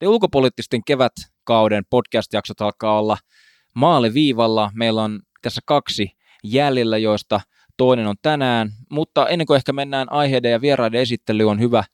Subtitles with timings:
[0.00, 3.16] Te ulkopoliittisten kevätkauden podcast-jaksot alkaa olla
[3.74, 4.70] maaliviivalla.
[4.74, 6.12] Meillä on tässä kaksi
[6.44, 7.40] jäljellä, joista
[7.76, 11.84] toinen on tänään, mutta ennen kuin ehkä mennään aiheiden ja vieraiden esittelyyn, on hyvä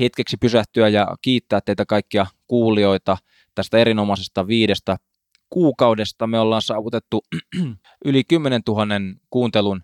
[0.00, 3.16] hetkeksi pysähtyä ja kiittää teitä kaikkia kuulijoita
[3.54, 4.96] tästä erinomaisesta viidestä
[5.50, 6.26] kuukaudesta.
[6.26, 7.22] Me ollaan saavutettu
[8.04, 8.86] yli 10 000
[9.30, 9.82] kuuntelun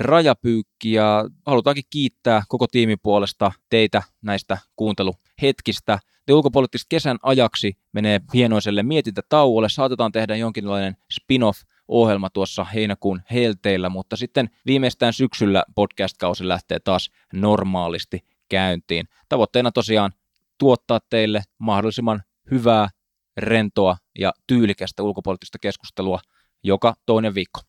[0.00, 5.98] rajapyykki ja halutaankin kiittää koko tiimin puolesta teitä näistä kuunteluhetkistä.
[6.26, 9.68] Te ulkopoliittiset kesän ajaksi menee hienoiselle mietintätauolle.
[9.68, 17.10] Saatetaan tehdä jonkinlainen spin-off ohjelma tuossa heinäkuun helteillä, mutta sitten viimeistään syksyllä podcast-kausi lähtee taas
[17.32, 19.08] normaalisti käyntiin.
[19.28, 20.12] Tavoitteena tosiaan
[20.58, 22.88] tuottaa teille mahdollisimman hyvää,
[23.36, 26.20] rentoa ja tyylikästä ulkopoliittista keskustelua
[26.62, 27.60] joka toinen viikko.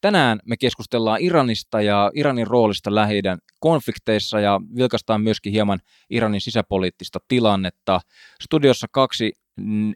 [0.00, 3.22] Tänään me keskustellaan Iranista ja Iranin roolista lähi
[3.60, 5.78] konflikteissa ja vilkaistaan myöskin hieman
[6.10, 8.00] Iranin sisäpoliittista tilannetta.
[8.42, 9.32] Studiossa kaksi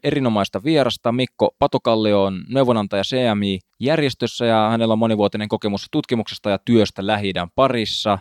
[0.03, 1.11] erinomaista vierasta.
[1.11, 8.19] Mikko Patokallio on neuvonantaja CMI-järjestössä ja hänellä on monivuotinen kokemus tutkimuksesta ja työstä lähi parissa.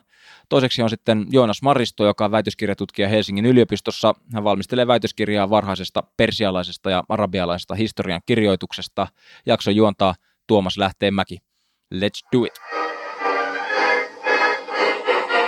[0.48, 4.14] Toiseksi on sitten Joonas Maristo, joka on väitöskirjatutkija Helsingin yliopistossa.
[4.34, 9.06] Hän valmistelee väitöskirjaa varhaisesta persialaisesta ja arabialaisesta historian kirjoituksesta.
[9.46, 10.14] Jakso juontaa
[10.46, 11.49] Tuomas Lähteenmäki.
[11.92, 12.52] Let's do it!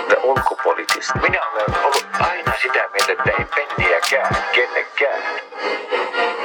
[0.09, 1.19] The ulkopoliittista.
[1.21, 5.23] Minä olen ollut aina sitä mieltä, että ei penniäkään kenellekään.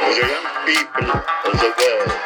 [0.05, 2.19] The young people of the world.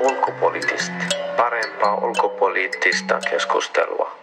[0.00, 0.94] Ulkopoliittista.
[1.36, 4.16] Parempaa ulkopoliittista keskustelua.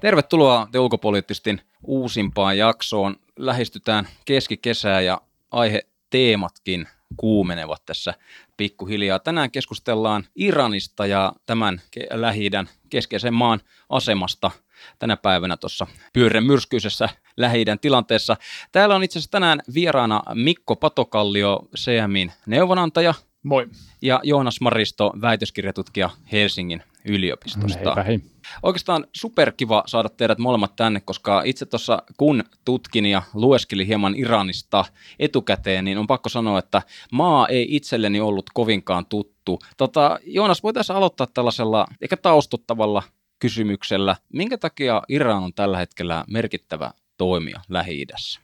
[0.00, 3.16] Tervetuloa Te ulkopoliittistin uusimpaan jaksoon.
[3.36, 8.14] Lähestytään keskikesää ja aiheteematkin kuumenevat tässä
[8.56, 9.18] pikkuhiljaa.
[9.18, 12.50] Tänään keskustellaan Iranista ja tämän lähi
[12.90, 14.50] keskeisen maan asemasta
[14.98, 18.36] tänä päivänä tuossa pyörren myrskyisessä lähi tilanteessa.
[18.72, 23.14] Täällä on itse asiassa tänään vieraana Mikko Patokallio, CMin neuvonantaja.
[23.42, 23.68] Moi.
[24.02, 27.94] Ja Joonas Maristo, väitöskirjatutkija Helsingin yliopistosta.
[27.94, 28.20] Heipä hei.
[28.62, 34.84] Oikeastaan superkiva saada teidät molemmat tänne, koska itse tuossa kun tutkin ja lueskelin hieman Iranista
[35.18, 36.82] etukäteen, niin on pakko sanoa, että
[37.12, 39.58] maa ei itselleni ollut kovinkaan tuttu.
[39.76, 43.02] Tota, Joonas, voitaisiin aloittaa tällaisella ehkä taustuttavalla
[43.38, 44.16] kysymyksellä.
[44.32, 48.40] Minkä takia Iran on tällä hetkellä merkittävä toimija Lähi-idässä?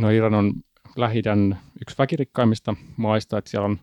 [0.00, 0.52] No Iran on
[0.96, 1.22] lähi
[1.80, 3.78] yksi väkirikkaimmista maista, että siellä on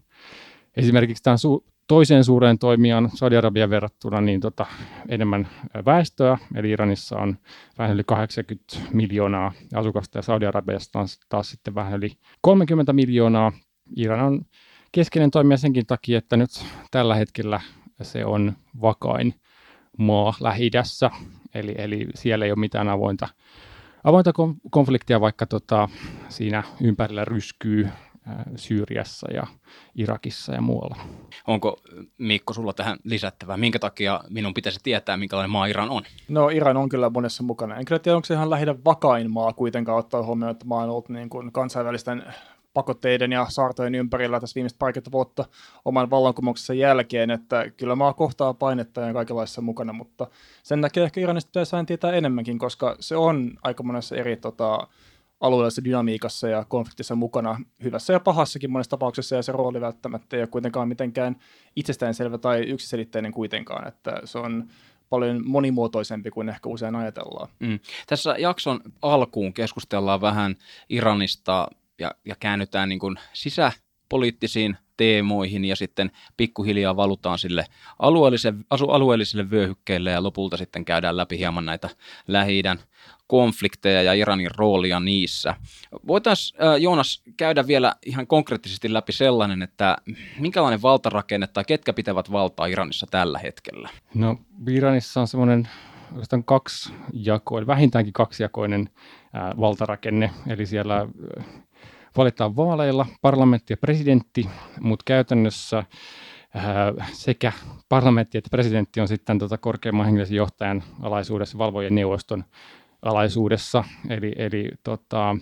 [0.78, 4.66] esimerkiksi tämän su- toiseen suureen toimijaan Saudi-Arabian verrattuna niin tota,
[5.10, 5.48] enemmän
[5.86, 7.38] väestöä, eli Iranissa on
[7.78, 12.12] vähän yli 80 miljoonaa asukasta ja Saudi-Arabiassa on taas sitten vähän yli
[12.42, 13.52] 30 miljoonaa.
[13.96, 14.42] Iran on
[14.92, 16.50] keskeinen toimija senkin takia, että nyt
[16.92, 17.62] tällä hetkellä
[18.02, 19.34] se on vakain
[19.98, 20.72] maa lähi
[21.54, 23.28] eli, eli siellä ei ole mitään avointa,
[24.04, 24.32] avointa
[24.72, 25.90] konfliktia, vaikka tota,
[26.30, 27.90] siinä ympärillä ryskyy
[28.56, 29.48] Syyriassa ja
[29.96, 30.96] Irakissa ja muualla.
[31.48, 31.78] Onko
[32.18, 33.58] Mikko sulla tähän lisättävää?
[33.58, 36.04] Minkä takia minun pitäisi tietää, minkälainen maa Iran on?
[36.28, 37.76] No Iran on kyllä monessa mukana.
[37.76, 40.90] En kyllä tiedä, onko se ihan lähinnä vakain maa kuitenkaan ottaa huomioon, että maa on
[40.90, 42.24] ollut niin kuin kansainvälisten
[42.74, 45.46] pakotteiden ja saartojen ympärillä tässä viimeistä parikymmentä vuotta
[45.86, 50.28] oman vallankumouksen jälkeen, että kyllä maa kohtaa painetta ja kaikenlaisessa mukana, mutta
[50.64, 54.88] sen takia ehkä Iranista pitäisi tietää enemmänkin, koska se on aika monessa eri tota,
[55.44, 60.42] alueellisessa dynamiikassa ja konfliktissa mukana hyvässä ja pahassakin monessa tapauksessa, ja se rooli välttämättä ei
[60.42, 61.36] ole kuitenkaan mitenkään
[61.76, 64.68] itsestäänselvä tai yksiselitteinen kuitenkaan, että se on
[65.10, 67.50] paljon monimuotoisempi kuin ehkä usein ajatellaan.
[67.60, 67.80] Mm.
[68.08, 70.56] Tässä jakson alkuun keskustellaan vähän
[70.90, 71.68] Iranista
[72.00, 77.66] ja, ja käännytään niin kuin sisäpoliittisiin teemoihin ja sitten pikkuhiljaa valutaan sille
[78.00, 81.90] alueelliselle, alueelliselle vyöhykkeelle ja lopulta sitten käydään läpi hieman näitä
[82.28, 82.62] lähi
[83.34, 85.56] konflikteja ja Iranin roolia niissä.
[86.08, 89.98] Voitaisiin, Joonas, käydä vielä ihan konkreettisesti läpi sellainen, että
[90.40, 93.90] minkälainen valtarakenne tai ketkä pitävät valtaa Iranissa tällä hetkellä?
[94.14, 94.38] No
[94.70, 95.70] Iranissa on semmoinen
[96.12, 98.90] oikeastaan kaksijakoinen, vähintäänkin kaksijakoinen
[99.60, 101.08] valtarakenne, eli siellä
[102.18, 104.50] valitaan vaaleilla parlamentti ja presidentti,
[104.82, 105.84] mutta käytännössä
[107.14, 107.52] sekä
[107.90, 112.44] parlamentti että presidentti on sitten tota korkeimman hengellisen johtajan alaisuudessa, valvojen neuvoston
[113.04, 115.36] alaisuudessa, eli, eli tota,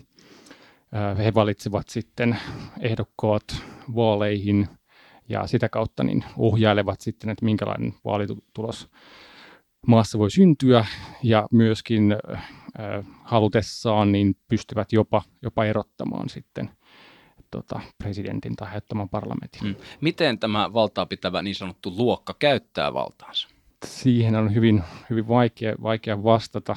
[1.18, 2.38] he valitsevat sitten
[2.80, 3.63] ehdokkaat
[3.96, 4.68] vaaleihin
[5.30, 8.90] ja sitä kautta niin ohjailevat sitten, että minkälainen vaalitulos
[9.88, 10.86] maassa voi syntyä
[11.24, 12.38] ja myöskin ö,
[13.24, 16.69] halutessaan niin pystyvät jopa, jopa erottamaan sitten
[17.52, 19.64] tota, presidentin tai hajauttamaan parlamentin.
[19.64, 19.75] Mm.
[20.02, 23.48] Miten tämä valtaa pitävä niin sanottu luokka käyttää valtaansa?
[23.86, 26.75] Siihen on hyvin, hyvin vaikea, vaikea vastata,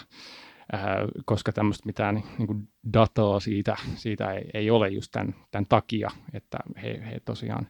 [0.75, 0.81] äh,
[1.25, 6.11] koska tämmöistä mitään niin kuin dataa siitä, siitä ei, ei ole just tämän, tämän takia,
[6.33, 7.67] että he, he tosiaan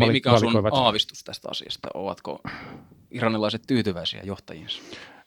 [0.00, 1.88] Mi- Mikä on sun aavistus tästä asiasta?
[1.94, 2.40] Ovatko
[3.10, 4.82] iranilaiset tyytyväisiä johtajiinsa?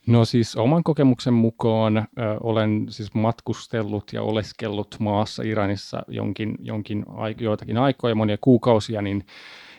[0.07, 2.05] No siis oman kokemuksen mukaan ö,
[2.43, 9.25] olen siis matkustellut ja oleskellut maassa Iranissa jonkin, jonkin ai- joitakin aikoja, monia kuukausia, niin,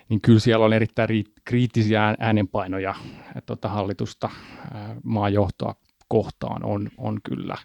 [0.09, 2.95] niin kyllä siellä on erittäin ri- kriittisiä ään- äänenpainoja
[3.29, 4.31] että tota hallitusta
[4.65, 5.75] ö, maajohtoa
[6.09, 7.57] kohtaan on, on kyllä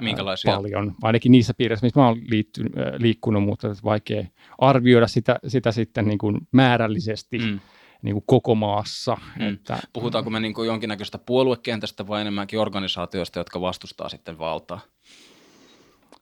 [0.00, 0.56] Minkälaisia?
[0.56, 0.94] paljon.
[1.02, 2.64] Ainakin niissä piirissä, missä mä olen liitty,
[2.98, 4.24] liikkunut, mutta vaikea
[4.58, 7.60] arvioida sitä, sitä sitten niin kuin määrällisesti Mm.
[8.02, 9.16] niin kuin koko maassa.
[9.38, 9.48] Mm.
[9.54, 14.80] Että, Puhutaanko me niin kuin jonkinnäköistä puoluekentästä vai enemmänkin organisaatioista, jotka vastustaa sitten valtaa?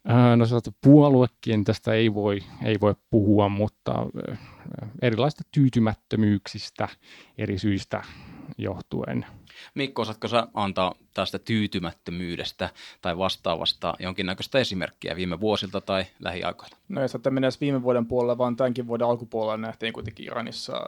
[0.06, 3.92] Ää, No sieltä puoluekentästä ei voi, ei voi puhua, mutta
[5.02, 6.88] erilaisista tyytymättömyyksistä
[7.38, 8.02] eri syistä
[8.58, 9.26] johtuen.
[9.74, 12.70] Mikko, osaatko sä antaa tästä tyytymättömyydestä
[13.02, 16.76] tai vastaavasta jonkinnäköistä esimerkkiä viime vuosilta tai lähiaikoina?
[16.88, 20.80] No jos että mennään viime vuoden puolella, vaan tämänkin vuoden alkupuolella nähtiin kuitenkin Iranissa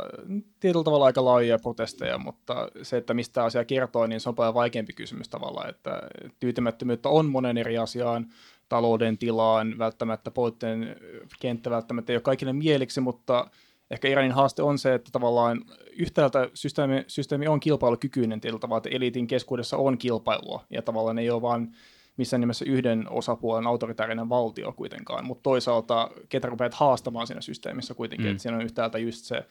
[0.61, 4.55] tietyllä tavalla aika laajoja protesteja, mutta se, että mistä asia kertoo, niin se on paljon
[4.55, 6.03] vaikeampi kysymys tavallaan, että
[6.41, 8.27] tyytymättömyyttä on monen eri asiaan,
[8.69, 10.97] talouden tilaan, välttämättä poliittinen
[11.41, 13.51] kenttä välttämättä ei ole kaikille mieliksi, mutta
[13.91, 18.89] ehkä Iranin haaste on se, että tavallaan yhtäältä systeemi, systeemi on kilpailukykyinen tietyllä tavalla, että
[18.97, 21.69] eliitin keskuudessa on kilpailua, ja tavallaan ei ole vaan
[22.17, 28.27] missään nimessä yhden osapuolen autoritaarinen valtio kuitenkaan, mutta toisaalta ketä rupeat haastamaan siinä systeemissä kuitenkin,
[28.27, 28.29] Mm.
[28.29, 28.33] mm.
[28.33, 29.45] että siinä on yhtäältä just se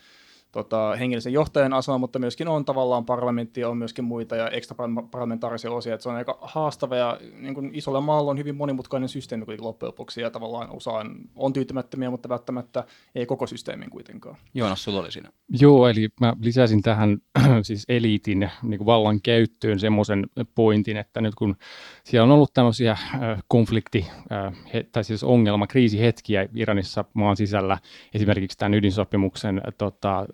[0.56, 4.76] tota, hengellisen johtajan asema, mutta myöskin on tavallaan parlamentti ja on myöskin muita ja ekstra
[5.12, 9.10] parlamentaarisia osia, että se on aika haastava ja niin kuin isolla maalla on hyvin monimutkainen
[9.10, 12.84] systeemi kuitenkin loppujen lopuksi ja tavallaan osaan on tyytymättömiä, mutta välttämättä
[13.16, 14.36] ei koko systeemin kuitenkaan.
[14.54, 15.30] Joonas, sulla oli siinä.
[15.60, 17.18] Joo, eli mä lisäsin tähän
[17.62, 20.26] siis eliitin niin kuin vallan käyttöön semmoisen
[20.56, 21.56] pointin, että nyt kun
[22.04, 24.54] siellä on ollut tämmöisiä äh, konflikti- äh,
[24.92, 27.78] tai siis ongelma, kriisihetkiä Iranissa maan sisällä,
[28.14, 30.26] esimerkiksi tämän ydinsopimuksen äh, tota,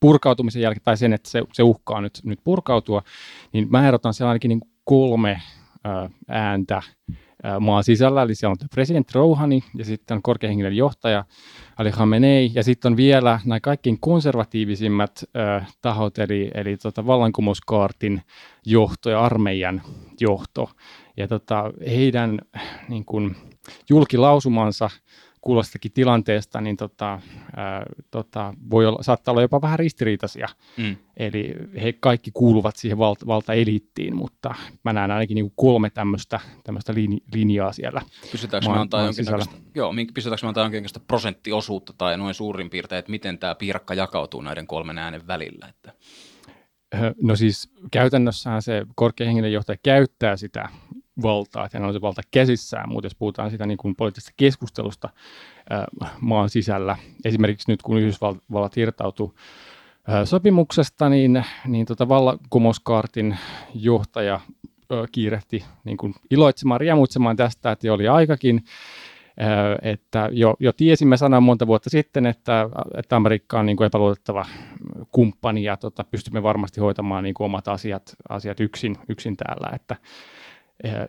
[0.00, 3.02] purkautumisen jälkeen, tai sen, että se, se uhkaa nyt, nyt purkautua,
[3.52, 5.42] niin mä erotan siellä ainakin niin kolme
[6.28, 6.82] ääntä
[7.60, 11.24] maan sisällä, eli siellä on presidentti Rouhani ja sitten on korkeahenkilön johtaja
[11.76, 18.22] Ali Khamenei, ja sitten on vielä nämä kaikkein konservatiivisimmat äh, tahot, eli, eli tota vallankumouskaartin
[18.66, 19.82] johto ja armeijan
[20.20, 20.70] johto.
[21.16, 22.38] Ja tota, heidän
[22.88, 23.36] niin kun,
[23.88, 24.90] julkilausumansa
[25.42, 27.20] kuulostakin tilanteesta, niin tota,
[27.56, 30.48] ää, tota, voi olla, saattaa olla jopa vähän ristiriitaisia.
[30.76, 30.96] Mm.
[31.16, 34.54] Eli he kaikki kuuluvat siihen valta, valtaeliittiin, mutta
[34.84, 36.94] mä näen ainakin niin kuin kolme tämmöistä, tämmöistä
[37.34, 38.02] linjaa siellä.
[38.32, 39.00] Pystytäänkö me antaa
[39.74, 40.70] joo, pystytäänkö me antaa
[41.08, 45.68] prosenttiosuutta tai noin suurin piirtein, että miten tämä piirakka jakautuu näiden kolmen äänen välillä?
[45.68, 45.92] Että,
[46.94, 50.68] Ö, No siis käytännössähän se korkeahenkinen johtaja käyttää sitä
[51.22, 55.08] valtaa, että hän on se valta käsissään, mutta jos puhutaan sitä niin kuin poliittisesta keskustelusta
[55.72, 59.32] ö, maan sisällä, esimerkiksi nyt kun Yhdysvallat irtautui
[60.08, 63.38] ö, sopimuksesta, niin, niin tota vallankumouskaartin
[63.74, 64.40] johtaja
[64.92, 68.64] ö, kiirehti niin kuin iloitsemaan, riemuitsemaan tästä, että oli aikakin,
[69.40, 73.86] ö, että jo, jo tiesimme sanan monta vuotta sitten, että, että Amerikka on niin kuin
[73.86, 74.46] epäluotettava
[75.10, 79.70] kumppani ja tota, pystymme varmasti hoitamaan niin kuin omat asiat, asiat yksin, yksin täällä.
[79.74, 79.96] Että,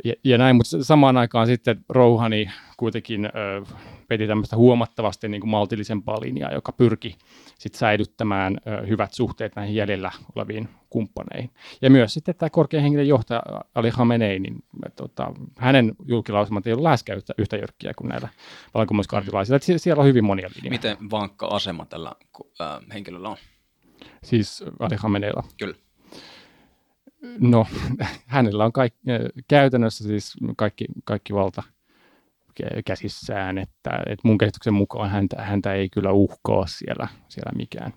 [0.04, 3.30] ja, ja näin, mutta samaan aikaan sitten Rouhani kuitenkin ö,
[4.10, 7.16] veti tämmöistä huomattavasti niin kuin maltillisempaa linjaa, joka pyrki
[7.60, 11.50] sit säilyttämään ö, hyvät suhteet näihin jäljellä oleviin kumppaneihin.
[11.82, 13.42] Ja myös sitten tämä korkean henkilön johtaja
[13.76, 14.56] Ali Khamenei, niin
[14.96, 18.30] tota, hänen julkilausumat ei ole läheskään yhtä, yhtä jyrkkiä kuin näillä
[18.74, 19.56] vallankumouskaartilaisilla.
[19.56, 20.72] Että sie- siellä on hyvin monia linjoja.
[20.72, 22.12] miten vankka asema tällä
[22.62, 23.38] äh, henkilöllä on?
[24.24, 25.44] Siis Ali Khameneilla.
[25.60, 25.76] Kyllä.
[27.40, 27.68] No,
[28.26, 29.00] hänellä on kaikki,
[29.48, 31.64] käytännössä siis kaikki, kaikki valta
[32.62, 37.94] kä- käsissään, että, että mun käsityksen mukaan häntä, häntä ei kyllä uhkaa siellä, siellä mikään.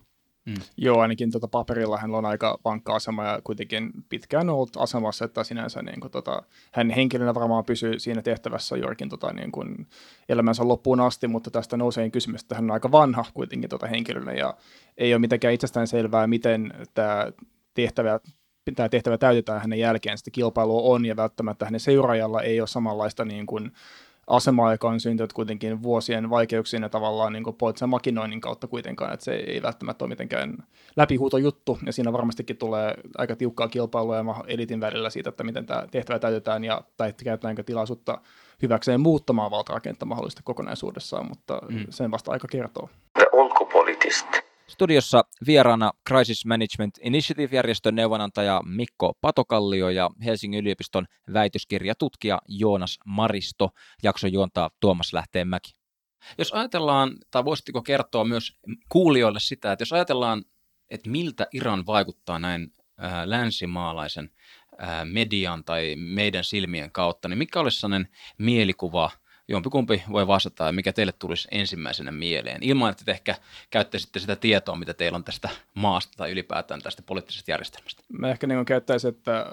[0.76, 5.44] Joo, ainakin tota paperilla hän on aika vankka asema ja kuitenkin pitkään ollut asemassa, että
[5.44, 6.42] sinänsä niin kuin, tota,
[6.72, 9.86] hän henkilönä varmaan pysyy siinä tehtävässä juurikin tota, niin kuin,
[10.28, 14.32] elämänsä loppuun asti, mutta tästä nousee kysymys, että hän on aika vanha kuitenkin tota, henkilönä
[14.32, 14.54] ja
[14.98, 17.32] ei ole mitenkään itsestään selvää, miten tämä
[17.74, 18.20] tehtävä
[18.74, 23.24] tämä tehtävä täytetään hänen jälkeen, sitä kilpailua on ja välttämättä hänen seuraajalla ei ole samanlaista
[23.24, 23.72] niin kuin,
[24.26, 29.24] asema, joka on syntynyt kuitenkin vuosien vaikeuksien ja tavallaan niin poliittisen makinoinnin kautta kuitenkaan, että
[29.24, 30.56] se ei välttämättä ole mitenkään
[30.96, 35.86] läpihuuto juttu, ja siinä varmastikin tulee aika tiukkaa kilpailua elitin välillä siitä, että miten tämä
[35.90, 38.20] tehtävä täytetään, ja tai käytetäänkö tilaisuutta
[38.62, 41.86] hyväkseen muuttamaan valtarakenta mahdollisesti kokonaisuudessaan, mutta mm.
[41.90, 42.88] sen vasta aika kertoo.
[44.32, 44.45] The.
[44.76, 53.70] Studiossa vieraana Crisis Management Initiative-järjestön neuvonantaja Mikko Patokallio ja Helsingin yliopiston väitöskirjatutkija Joonas Maristo.
[54.02, 55.72] Jakso juontaa Tuomas Lähteenmäki.
[56.38, 58.52] Jos ajatellaan, tai voisitteko kertoa myös
[58.88, 60.44] kuulijoille sitä, että jos ajatellaan,
[60.90, 62.72] että miltä Iran vaikuttaa näin
[63.24, 64.30] länsimaalaisen
[65.04, 69.10] median tai meidän silmien kautta, niin mikä olisi sellainen mielikuva–
[69.48, 73.34] jompikumpi voi vastata mikä teille tulisi ensimmäisenä mieleen, ilman että te ehkä
[73.70, 78.02] käyttäisitte sitä tietoa, mitä teillä on tästä maasta tai ylipäätään tästä poliittisesta järjestelmästä.
[78.08, 79.46] Mä ehkä niin käyttäisin, että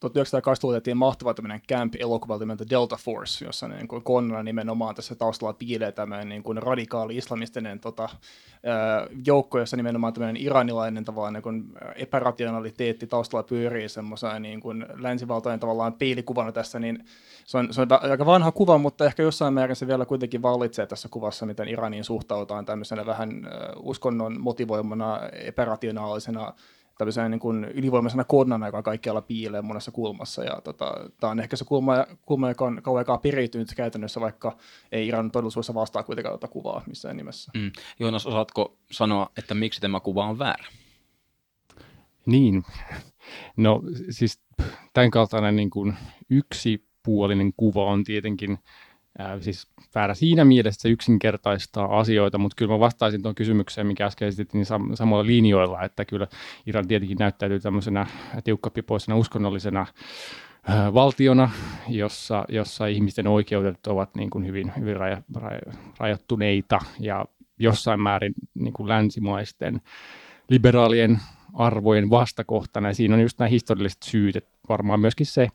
[0.00, 5.52] 1920 tehtiin mahtava tämmöinen camp-elokuva nimeltä Delta Force, jossa niin kuin konnana nimenomaan tässä taustalla
[5.52, 8.08] piilee tämmöinen niin kuin radikaali islamistinen tota,
[9.26, 11.64] joukko, jossa nimenomaan tämmöinen iranilainen tavallaan niin kuin
[11.96, 17.04] epärationaliteetti taustalla pyörii semmoisena niin kuin länsivaltojen tavallaan peilikuvana tässä, niin
[17.44, 20.86] se on, se on aika vanha kuva, mutta ehkä jossain määrin se vielä kuitenkin vallitsee
[20.86, 23.30] tässä kuvassa, miten Iraniin suhtautaan tämmöisenä vähän
[23.76, 26.52] uskonnon motivoimana, epärationaalisena,
[26.98, 30.44] tämmöisenä niin kuin ylivoimaisena konnana, joka kaikkialla piilee monessa kulmassa.
[30.44, 34.56] Ja tota, tämä on ehkä se kulma, kulma joka on kauan aikaa periytynyt käytännössä, vaikka
[34.92, 37.52] ei Iran todellisuudessa vastaa kuitenkaan tuota kuvaa missään nimessä.
[37.54, 37.72] Mm.
[38.00, 40.64] Joonas, osaatko sanoa, että miksi tämä kuva on väärä?
[42.26, 42.64] Niin,
[43.56, 44.40] no siis
[44.92, 45.96] tämän kaltainen niin kuin
[46.30, 48.58] yksi puolinen kuva on tietenkin
[49.18, 54.06] ää, siis väärä siinä mielessä se yksinkertaistaa asioita, mutta kyllä mä vastaisin tuon kysymykseen, mikä
[54.06, 56.26] äsken esitettiin sam- samalla linjoilla, että kyllä
[56.66, 58.06] Iran tietenkin näyttäytyy tämmöisenä
[58.44, 59.86] tiukkapipoisena uskonnollisena
[60.94, 61.50] valtiona,
[61.88, 65.60] jossa, jossa ihmisten oikeudet ovat niin kuin hyvin, hyvin raja, raja,
[65.98, 67.24] rajattuneita ja
[67.58, 69.80] jossain määrin niin kuin länsimaisten
[70.48, 71.20] liberaalien
[71.54, 72.88] arvojen vastakohtana.
[72.88, 75.48] Ja siinä on just nämä historialliset syyt, että varmaan myöskin se,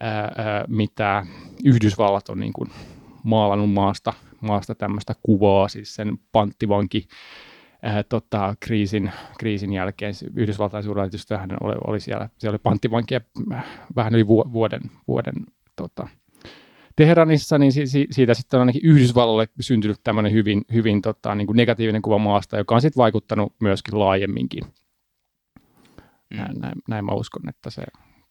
[0.00, 1.26] ää, mitä
[1.64, 2.70] Yhdysvallat on niin kuin
[3.22, 7.08] maalannut maasta, maasta tämmöistä kuvaa, siis sen panttivanki
[7.82, 10.14] ää, tota, kriisin, kriisin jälkeen.
[10.36, 13.20] Yhdysvaltain suurlähetystö oli, oli siellä, siellä oli panttivankia
[13.96, 15.34] vähän yli vuoden, vuoden
[15.76, 16.08] tota,
[16.98, 21.46] Teheranissa, niin si- si- siitä sitten on ainakin Yhdysvalloille syntynyt tämmöinen hyvin, hyvin tota, niin
[21.46, 24.62] kuin negatiivinen kuva maasta, joka on sitten vaikuttanut myöskin laajemminkin.
[26.30, 26.36] Mm.
[26.36, 27.82] Näin, näin, näin mä uskon, että se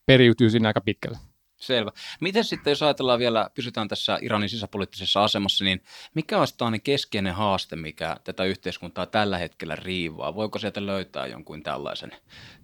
[0.06, 1.18] periytyy siinä aika pitkälle.
[1.58, 1.92] Selvä.
[2.22, 5.82] Miten sitten, jos ajatellaan vielä, pysytään tässä Iranin sisäpoliittisessa asemassa, niin
[6.14, 10.36] mikä on sitten keskeinen haaste, mikä tätä yhteiskuntaa tällä hetkellä riivaa?
[10.36, 12.12] Voiko sieltä löytää jonkun tällaisen,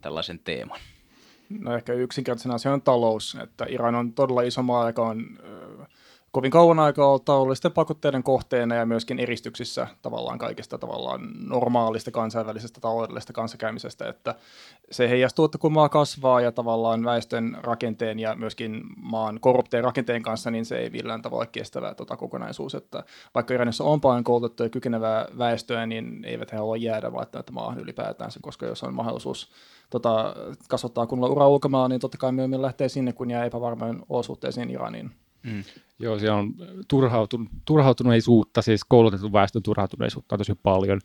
[0.01, 0.79] tällaisen teeman?
[1.49, 5.39] No ehkä yksinkertaisena se on talous, että Iran on todella iso maa, joka on
[6.33, 12.81] kovin kauan aikaa ollut taloudellisten pakotteiden kohteena ja myöskin eristyksissä tavallaan kaikesta tavallaan normaalista kansainvälisestä
[12.81, 14.35] taloudellisesta kanssakäymisestä, että
[14.91, 20.23] se heijastuu, että kun maa kasvaa ja tavallaan väestön rakenteen ja myöskin maan korrupteen rakenteen
[20.23, 23.03] kanssa, niin se ei millään tavalla kestävä tota kokonaisuus, että
[23.35, 27.79] vaikka Iranissa on paljon koulutettua ja kykenevää väestöä, niin eivät he halua jäädä välttämättä maahan
[27.79, 29.51] ylipäätään, koska jos on mahdollisuus
[29.89, 30.35] tota,
[30.69, 35.11] kasvattaa kunnolla ura ulkomailla, niin totta kai myöhemmin lähtee sinne, kun jää epävarmoin olosuhteisiin Iraniin.
[35.43, 35.63] Mm.
[35.99, 36.53] Joo, siellä on
[36.87, 40.99] turhautun, turhautuneisuutta, siis koulutetun väestön turhautuneisuutta on tosi paljon.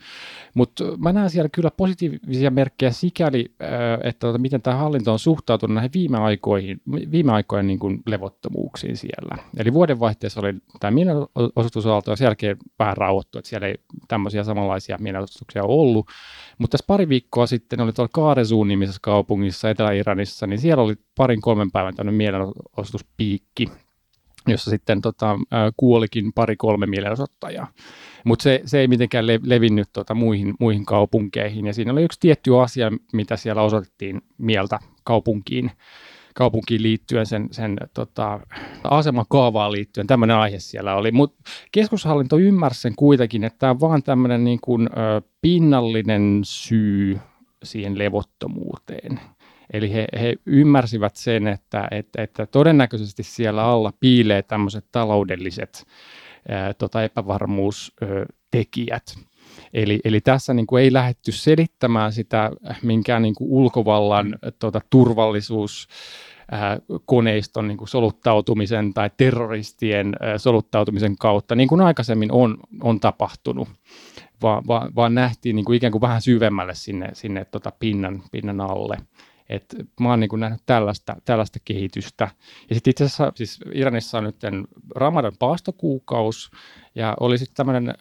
[0.54, 3.54] Mutta mä näen siellä kyllä positiivisia merkkejä sikäli,
[4.04, 6.80] että tota, miten tämä hallinto on suhtautunut näihin viime aikoihin,
[7.10, 9.42] viime aikojen niin kuin levottomuuksiin siellä.
[9.56, 13.74] Eli vuodenvaihteessa oli tämä mielenosoitusaalto ja sen jälkeen vähän rauhoittu, että siellä ei
[14.08, 16.06] tämmöisiä samanlaisia mielenosoituksia ollut.
[16.58, 21.40] Mutta tässä pari viikkoa sitten oli tuolla Kaaresuun nimisessä kaupungissa Etelä-Iranissa, niin siellä oli parin
[21.40, 23.68] kolmen päivän tämmöinen mielenosoituspiikki,
[24.50, 25.38] jossa sitten tota,
[25.76, 27.68] kuolikin pari-kolme mielenosoittajaa.
[28.24, 31.66] Mutta se, se ei mitenkään le, levinnyt tota, muihin, muihin kaupunkeihin.
[31.66, 35.70] Ja siinä oli yksi tietty asia, mitä siellä osoitettiin mieltä kaupunkiin,
[36.34, 38.40] kaupunkiin liittyen, sen, sen tota,
[38.84, 40.06] asemakaavaan liittyen.
[40.06, 41.12] Tämmöinen aihe siellä oli.
[41.12, 44.60] Mutta keskushallinto ymmärsi sen kuitenkin, että tämä on vaan tämmöinen niin
[45.42, 47.18] pinnallinen syy
[47.62, 49.20] siihen levottomuuteen.
[49.72, 55.86] Eli he, he ymmärsivät sen, että, että, että todennäköisesti siellä alla piilee tämmöiset taloudelliset
[56.48, 59.18] ää, tota epävarmuustekijät.
[59.72, 62.50] Eli, eli tässä niin kuin ei lähdetty selittämään sitä
[62.82, 65.88] minkään niin kuin ulkovallan tota, turvallisuus
[67.04, 73.68] koneiston niin kuin soluttautumisen tai terroristien soluttautumisen kautta, niin kuin aikaisemmin on, on tapahtunut,
[74.42, 78.60] vaan, vaan, vaan nähtiin niin kuin ikään kuin vähän syvemmälle sinne, sinne tota pinnan, pinnan
[78.60, 78.96] alle.
[79.48, 82.28] Et mä oon niin kuin nähnyt tällaista, tällaista kehitystä.
[82.68, 84.36] Ja sitten itse asiassa siis Iranissa on nyt
[84.94, 86.50] Ramadan paastokuukaus
[86.94, 87.94] ja oli sitten tämmöinen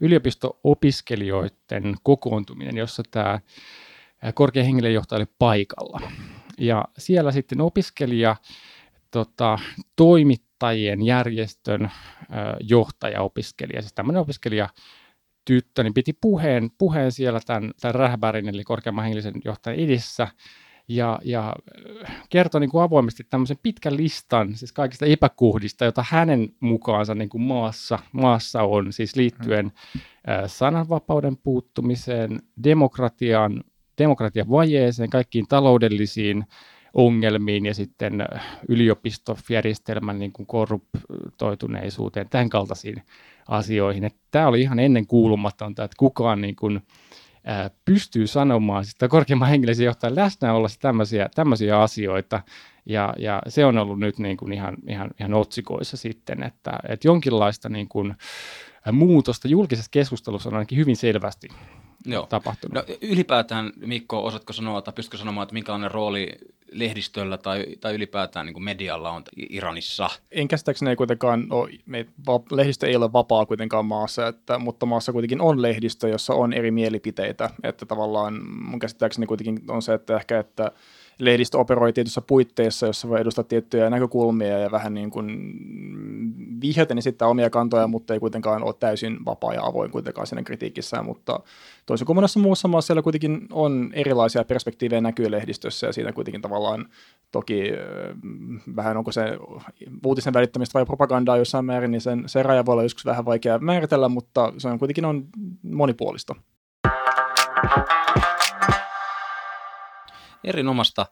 [0.00, 3.40] yliopisto-opiskelijoiden kokoontuminen, jossa tämä
[4.34, 6.00] korkean henkilöjohtaja oli paikalla.
[6.58, 8.36] Ja siellä sitten opiskelija
[9.10, 9.58] tota,
[9.96, 11.90] toimittajien järjestön ö,
[12.60, 14.68] johtaja opiskelija, siis tämmöinen opiskelija
[15.44, 20.28] tyttö, niin piti puheen, puheen siellä tämän, tämän Rähbärin, eli korkeamman hengellisen johtajan edessä,
[20.88, 21.54] ja, ja
[22.30, 27.42] kertoi niin kuin avoimesti tämmöisen pitkän listan siis kaikista epäkohdista, joita hänen mukaansa niin kuin
[27.42, 30.00] maassa, maassa on, siis liittyen mm.
[30.46, 33.64] sananvapauden puuttumiseen, demokratian,
[33.98, 36.44] demokratian vajeeseen, kaikkiin taloudellisiin
[36.94, 38.24] ongelmiin ja sitten
[38.68, 43.02] yliopistojärjestelmän niin kuin korruptoituneisuuteen, tämän kaltaisiin
[43.48, 44.04] asioihin.
[44.04, 46.82] Että tämä oli ihan ennen kuulumatonta, että kukaan niin kuin,
[47.48, 52.42] ää, pystyy sanomaan sitä korkeimman henkilöisen johtajan läsnäolla tämmöisiä, tämmöisiä asioita,
[52.86, 57.08] ja, ja se on ollut nyt niin kuin ihan, ihan, ihan otsikoissa sitten, että, että
[57.08, 58.14] jonkinlaista niin kuin,
[58.92, 61.48] muutosta julkisessa keskustelussa on ainakin hyvin selvästi
[62.06, 62.26] Joo.
[62.26, 62.74] tapahtunut.
[62.74, 66.30] No, ylipäätään, Mikko, osaatko sanoa, tai pystytkö sanomaan, että minkälainen rooli
[66.72, 70.10] lehdistöllä tai, tai ylipäätään niin medialla on Iranissa?
[70.30, 72.06] En käsittääkseni ei kuitenkaan ole, me,
[72.50, 76.70] lehdistö ei ole vapaa kuitenkaan maassa, että, mutta maassa kuitenkin on lehdistö, jossa on eri
[76.70, 80.72] mielipiteitä, että tavallaan mun käsittääkseni kuitenkin on se, että ehkä, että
[81.18, 85.54] lehdistö operoi tietyissä puitteissa, jossa voi edustaa tiettyjä näkökulmia ja vähän niin kuin
[86.60, 91.04] vihjaten esittää omia kantoja, mutta ei kuitenkaan ole täysin vapaa ja avoin kuitenkaan siinä kritiikissään,
[91.04, 91.40] mutta
[91.86, 96.42] toisin kuin monessa muussa maassa siellä kuitenkin on erilaisia perspektiivejä näkyy lehdistössä ja siinä kuitenkin
[96.42, 96.88] tavallaan
[97.32, 97.62] toki
[98.76, 99.22] vähän onko se
[100.06, 103.58] uutisen välittämistä vai propagandaa jossain määrin, niin sen, se raja voi olla joskus vähän vaikea
[103.58, 105.24] määritellä, mutta se on kuitenkin on
[105.62, 106.34] monipuolista.
[110.44, 111.06] Erinomasta.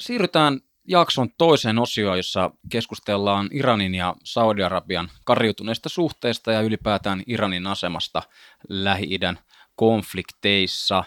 [0.00, 8.22] Siirrytään jakson toiseen osioon, jossa keskustellaan Iranin ja Saudi-Arabian karjutuneista suhteista ja ylipäätään Iranin asemasta
[8.68, 9.38] Lähi-idän
[9.76, 11.04] konflikteissa.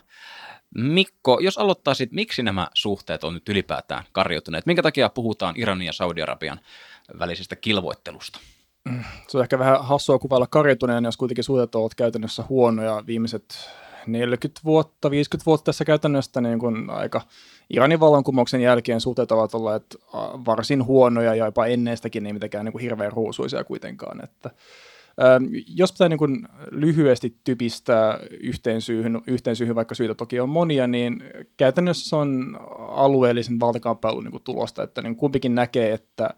[0.75, 4.65] Mikko, jos aloittaisit, miksi nämä suhteet on nyt ylipäätään karjutuneet?
[4.65, 6.59] Minkä takia puhutaan Iranin ja Saudi-Arabian
[7.19, 8.39] välisestä kilvoittelusta?
[9.27, 13.69] Se on ehkä vähän hassua kuvailla karjutuneen, jos kuitenkin suhteet ovat käytännössä huonoja viimeiset
[14.07, 17.21] 40 vuotta, 50 vuotta tässä käytännössä niin kuin aika
[17.69, 19.95] Iranin vallankumouksen jälkeen suhteet ovat olleet
[20.45, 24.23] varsin huonoja ja jopa enneestäkin ei mitenkään niin kuin hirveän ruusuisia kuitenkaan.
[24.23, 24.49] Että,
[25.67, 30.87] jos pitää niin kuin lyhyesti typistää yhteen syyhyn, yhteen syyhyn, vaikka syitä toki on monia,
[30.87, 31.23] niin
[31.57, 36.29] käytännössä on alueellisen valtakamppailun niin tulosta, että niin kumpikin näkee, että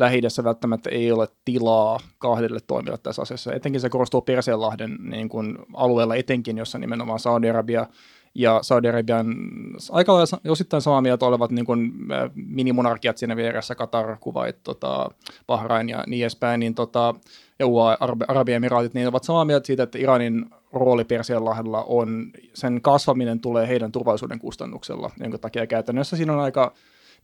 [0.00, 3.52] lähi välttämättä ei ole tilaa kahdelle toimijalle tässä asiassa.
[3.52, 7.86] Etenkin se korostuu Persianlahden niin kuin alueella etenkin, jossa nimenomaan Saudi-Arabia
[8.34, 9.34] ja Saudi-Arabian
[9.90, 11.92] aika lailla osittain samaa mieltä olevat niin kuin,
[12.34, 15.10] minimonarkiat siinä vieressä, Katar, Kuwait, tota,
[15.46, 17.14] Bahrain ja niin edespäin, niin, tota,
[17.58, 17.66] ja
[18.28, 23.92] Arabiemiraatit, niin ovat samaa mieltä siitä, että Iranin rooli Persianlahdella on, sen kasvaminen tulee heidän
[23.92, 26.72] turvallisuuden kustannuksella, jonka takia käytännössä siinä on aika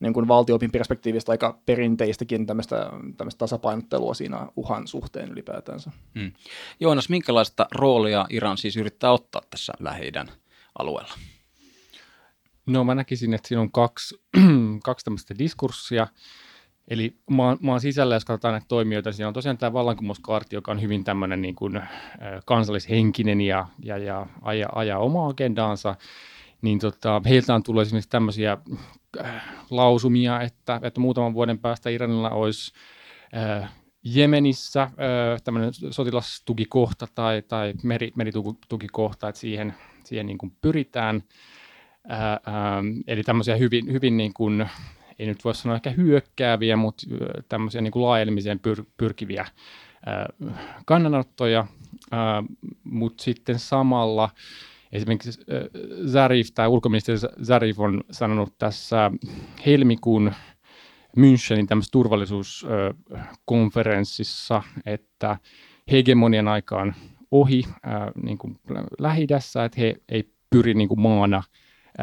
[0.00, 5.90] niin kuin valtiopin perspektiivistä aika perinteistäkin tämmöistä, tämmöistä tasapainottelua siinä uhan suhteen ylipäätänsä.
[6.18, 6.32] Hmm.
[6.80, 10.12] Joonas, minkälaista roolia Iran siis yrittää ottaa tässä lähi
[10.78, 11.14] alueella?
[12.66, 14.22] No mä näkisin, että siinä on kaksi,
[14.84, 16.06] kaksi tämmöistä diskurssia.
[16.88, 20.82] Eli maan, maan sisällä, jos katsotaan näitä toimijoita, siinä on tosiaan tämä vallankumouskaarti, joka on
[20.82, 21.82] hyvin tämmöinen niin kuin,
[22.44, 25.94] kansallishenkinen ja, ja, ja ajaa, ajaa omaa agendaansa.
[26.62, 28.58] Niin tota, heiltä on tullut esimerkiksi tämmöisiä
[29.24, 32.72] äh, lausumia, että, että muutaman vuoden päästä Iranilla olisi
[33.36, 34.90] äh, Jemenissä äh,
[35.44, 41.22] tämmöinen sotilastukikohta tai, tai meri, meritukikohta, että siihen, siihen niin kuin pyritään.
[42.12, 44.68] Äh, äh, eli tämmöisiä hyvin, hyvin niin kuin,
[45.18, 47.06] ei nyt voi sanoa ehkä hyökkääviä, mutta
[47.48, 51.66] tämmöisiä niin kuin laajenemiseen pyr, pyrkiviä äh, kannanottoja,
[52.12, 52.44] äh,
[52.84, 54.30] mutta sitten samalla
[54.92, 55.40] Esimerkiksi
[56.06, 59.10] Zarif tai ulkoministeri Zarif on sanonut tässä
[59.66, 60.32] helmikuun
[61.16, 65.36] Münchenin tämmöisessä turvallisuuskonferenssissa, että
[65.90, 66.94] hegemonian aikaan
[67.30, 67.62] ohi
[68.22, 68.58] niin kuin
[68.98, 71.42] lähidässä, että he ei pyri niin kuin maana,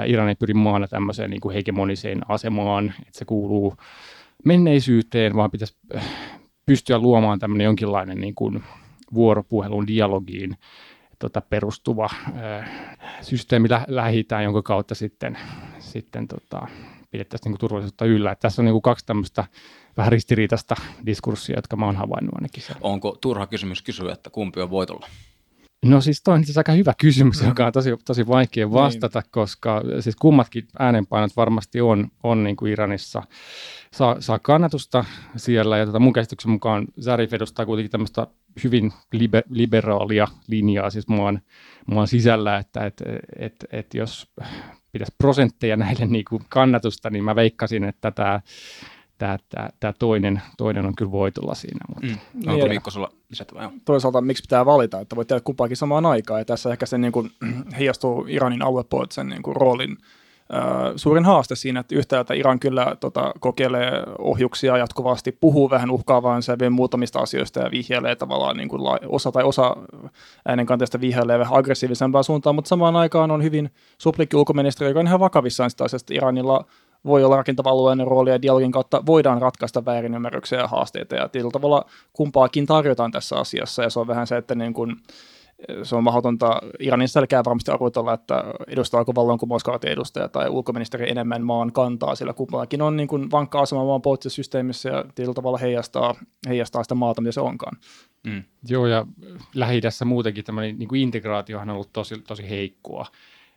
[0.05, 3.75] Iran ei pyri maana tämmöiseen niin kuin hegemoniseen asemaan, että se kuuluu
[4.45, 5.77] menneisyyteen, vaan pitäisi
[6.65, 8.63] pystyä luomaan tämmöinen jonkinlainen niin kuin
[9.13, 10.57] vuoropuhelun dialogiin
[11.23, 12.67] tota, perustuva ää,
[13.21, 15.37] systeemi lä- lähitään, jonka kautta sitten,
[15.79, 16.67] sitten tota,
[17.11, 18.31] pidettäisiin niin turvallisuutta yllä.
[18.31, 19.45] Et tässä on niin kuin kaksi tämmöistä
[19.97, 22.63] vähän ristiriitaista diskurssia, jotka mä oon havainnut ainakin.
[22.81, 25.07] Onko turha kysymys kysyä, että kumpi on voitolla?
[25.85, 29.19] No siis toi on itse asiassa aika hyvä kysymys, joka on tosi, tosi vaikea vastata,
[29.19, 29.29] niin.
[29.31, 33.23] koska siis kummatkin äänenpainot varmasti on, on niin kuin Iranissa.
[33.93, 35.05] Saa, saa kannatusta
[35.35, 38.27] siellä ja tota mun käsityksen mukaan Zarif edustaa kuitenkin tämmöistä
[38.63, 41.41] hyvin liber, liberaalia linjaa siis maan,
[41.87, 43.01] maan sisällä, että et,
[43.39, 44.31] et, et jos
[44.91, 48.41] pitäisi prosentteja näille niin kuin kannatusta, niin mä veikkasin, että tämä
[49.17, 51.79] tämä, tämä, tämä toinen, toinen on kyllä voitolla siinä.
[51.87, 52.07] Mutta.
[52.33, 52.47] Mm.
[52.47, 53.71] Onko Mikko sulla lisättävää?
[53.85, 57.11] Toisaalta miksi pitää valita, että voit tehdä kumpaakin samaan aikaan, ja tässä ehkä se niin
[57.11, 57.31] kuin,
[57.79, 59.97] heijastuu Iranin aluepoliittisen niin kuin, roolin
[60.95, 66.73] suurin haaste siinä, että yhtäältä Iran kyllä tota, kokeilee ohjuksia jatkuvasti, puhuu vähän uhkaavaan sävyyn
[66.73, 69.75] muutamista asioista ja vihjailee tavallaan niin kuin osa tai osa
[70.45, 75.19] äänenkanteesta vihjailee vähän aggressiivisempaan suuntaan, mutta samaan aikaan on hyvin suplikki ulkoministeri, joka on ihan
[75.19, 76.13] vakavissaan sitä asiasta.
[76.13, 76.65] Iranilla
[77.05, 81.51] voi olla rakentava alueellinen rooli ja dialogin kautta voidaan ratkaista väärinymmärryksiä ja haasteita ja tietyllä
[81.51, 84.95] tavalla kumpaakin tarjotaan tässä asiassa ja se on vähän se, että niin kuin,
[85.83, 91.71] se on mahdotonta Iranin selkeää varmasti arvoitella, että edustaako vallankumouskautin edustaja tai ulkoministeri enemmän maan
[91.71, 96.15] kantaa, sillä kumpallakin on niin kuin vankka asema maan poliittisessa systeemissä ja tietyllä tavalla heijastaa,
[96.47, 97.77] heijastaa sitä maata, mitä se onkaan.
[98.27, 98.43] Mm.
[98.67, 99.05] Joo, ja
[99.55, 103.05] lähi muutenkin tämmöinen niin kuin integraatiohan on ollut tosi, tosi heikkoa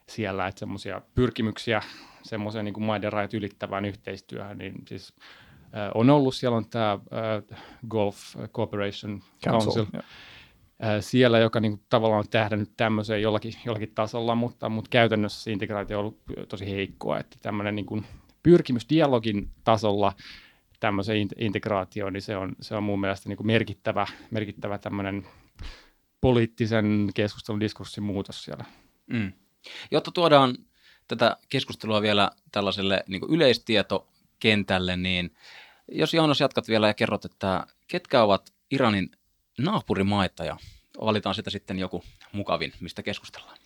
[0.09, 1.83] siellä, että semmoisia pyrkimyksiä
[2.23, 5.15] semmoiseen niin kuin maiden rajat ylittävään yhteistyöhön, niin siis
[5.63, 8.17] äh, on ollut, siellä on tämä äh, Gulf
[8.53, 10.05] Cooperation Council, Council äh,
[11.01, 15.53] siellä, joka niin kuin, tavallaan on tähdännyt tämmöiseen jollakin, jollakin tasolla, mutta, mutta käytännössä se
[15.53, 18.07] integraatio on ollut tosi heikkoa, että tämmöinen niin kuin,
[18.43, 20.13] pyrkimys dialogin tasolla
[20.81, 25.27] tämmöiseen integraatioon, niin se on, se on mun mielestä niin kuin merkittävä, merkittävä tämmöinen
[26.21, 28.65] poliittisen keskustelun diskurssin muutos siellä.
[29.07, 29.33] Mm.
[29.91, 30.57] Jotta tuodaan
[31.09, 35.35] tätä keskustelua vielä tällaiselle niin yleistietokentälle, niin
[35.93, 39.11] jos Joonas jatkat vielä ja kerrot, että ketkä ovat Iranin
[39.59, 40.57] naapurimaita ja
[41.01, 43.59] valitaan sitä sitten joku mukavin, mistä keskustellaan.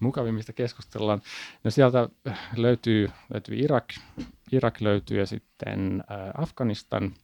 [0.00, 1.22] Mukavin, mistä keskustellaan.
[1.64, 2.08] No sieltä
[2.56, 3.84] löytyy, löytyy Irak,
[4.52, 7.14] Irak löytyy ja sitten äh, Afganistan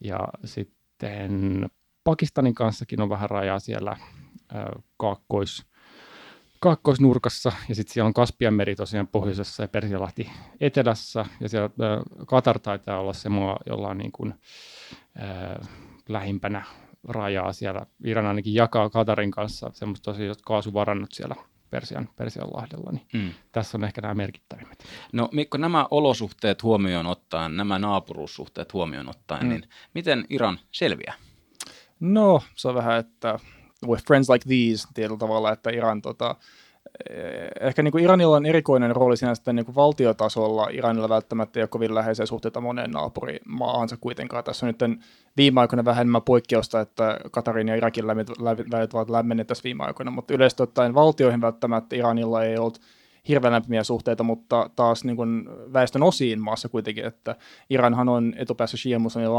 [0.00, 1.66] ja sitten
[2.04, 3.98] Pakistanin kanssakin on vähän rajaa siellä äh,
[4.96, 5.66] kaakkois,
[6.60, 12.26] kaakkoisnurkassa, ja sitten siellä on Kaspian meri tosiaan pohjoisessa ja Persialahti etelässä, ja siellä äh,
[12.26, 14.34] Katar taitaa olla se maa, jolla on niin kuin,
[15.22, 15.68] äh,
[16.08, 16.64] lähimpänä
[17.08, 17.86] rajaa siellä.
[18.04, 21.36] Iran ainakin jakaa Katarin kanssa semmoista tosiaan kaasuvarannot siellä
[21.70, 23.30] Persian, Persianlahdella, niin mm.
[23.52, 24.78] tässä on ehkä nämä merkittävimmät.
[25.12, 29.48] No Mikko, nämä olosuhteet huomioon ottaen, nämä naapuruussuhteet huomioon ottaen, mm.
[29.48, 29.62] niin
[29.94, 31.14] miten Iran selviää?
[32.00, 33.38] No, se on vähän, että
[33.86, 36.36] with friends like these tietyllä tavalla, että Iran tota,
[37.60, 40.68] ehkä niin kuin Iranilla on erikoinen rooli siinä sitten niin kuin valtiotasolla.
[40.72, 44.44] Iranilla välttämättä ei ole kovin läheisiä suhteita moneen naapurimaahansa kuitenkaan.
[44.44, 45.00] Tässä on nyt
[45.36, 48.06] viime aikoina vähän enemmän poikkeusta, että Katarin ja Irakin
[48.70, 52.80] välit ovat lämmenneet tässä viime aikoina, mutta yleisesti ottaen valtioihin välttämättä Iranilla ei ollut
[53.28, 57.36] hirveän lämpimiä suhteita, mutta taas niin kuin väestön osiin maassa kuitenkin, että
[57.70, 58.98] Iranhan on etupäässä shia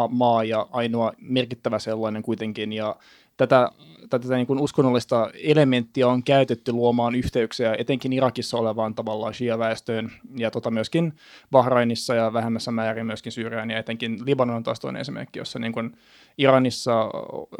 [0.10, 2.95] maa ja ainoa merkittävä sellainen kuitenkin, ja
[3.37, 3.69] tätä,
[4.09, 10.51] tätä niin kuin uskonnollista elementtiä on käytetty luomaan yhteyksiä etenkin Irakissa olevaan tavallaan shia-väestöön ja
[10.51, 11.13] tota myöskin
[11.51, 15.73] Bahrainissa ja vähemmässä määrin myöskin Syyriaan ja etenkin Libanon on taas toinen esimerkki, jossa niin
[15.73, 15.97] kuin
[16.37, 17.09] Iranissa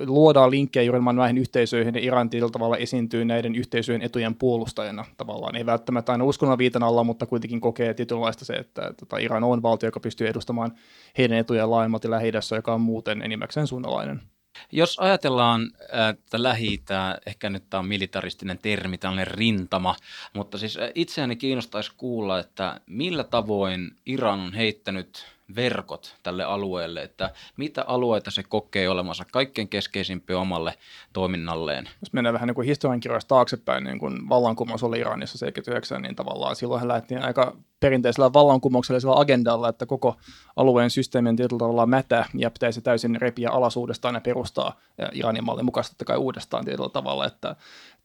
[0.06, 5.56] luodaan linkkejä juuri näihin yhteisöihin ja Iran tietyllä tavalla esiintyy näiden yhteisöjen etujen puolustajana tavallaan.
[5.56, 9.62] Ei välttämättä aina uskonnon viitan alla, mutta kuitenkin kokee tietynlaista se, että tota, Iran on
[9.62, 10.72] valtio, joka pystyy edustamaan
[11.18, 14.22] heidän etujaan laajemmalti lähi joka on muuten enimmäkseen suunnalainen.
[14.72, 15.72] Jos ajatellaan
[16.10, 16.84] että lähi
[17.26, 19.96] ehkä nyt tämä on militaristinen termi, tällainen rintama,
[20.34, 27.30] mutta siis itseäni kiinnostaisi kuulla, että millä tavoin Iran on heittänyt verkot tälle alueelle, että
[27.58, 30.74] mitä alueita se kokee olemansa kaikkein keskeisimpiä omalle
[31.14, 31.90] toiminnalleen.
[32.02, 36.56] Jos mennään vähän niin kuin historiankirjoista taaksepäin, niin kun vallankumous oli Iranissa 79, niin tavallaan
[36.56, 40.16] silloin he lähti aika perinteisellä vallankumouksellisella agendalla, että koko
[40.56, 44.80] alueen systeemi on tietyllä tavalla mätä ja pitäisi täysin repiä alasuudestaan ja perustaa
[45.12, 47.56] Iranin mallin mukaisesti kai uudestaan tietyllä tavalla, että